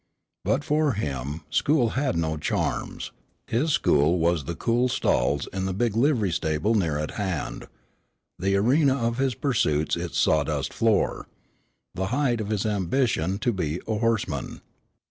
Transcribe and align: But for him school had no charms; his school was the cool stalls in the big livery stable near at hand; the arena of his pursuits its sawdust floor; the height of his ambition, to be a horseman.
But 0.43 0.63
for 0.63 0.93
him 0.93 1.41
school 1.51 1.89
had 1.89 2.17
no 2.17 2.35
charms; 2.35 3.11
his 3.45 3.71
school 3.73 4.17
was 4.17 4.45
the 4.45 4.55
cool 4.55 4.87
stalls 4.89 5.47
in 5.53 5.65
the 5.65 5.75
big 5.75 5.95
livery 5.95 6.31
stable 6.31 6.73
near 6.73 6.97
at 6.97 7.11
hand; 7.21 7.67
the 8.39 8.55
arena 8.55 8.95
of 8.97 9.19
his 9.19 9.35
pursuits 9.35 9.95
its 9.95 10.17
sawdust 10.17 10.73
floor; 10.73 11.27
the 11.93 12.07
height 12.07 12.41
of 12.41 12.49
his 12.49 12.65
ambition, 12.65 13.37
to 13.45 13.53
be 13.53 13.79
a 13.87 13.99
horseman. 13.99 14.61